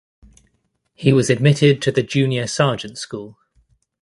[0.95, 3.37] He was admitted to the junior sergeant school.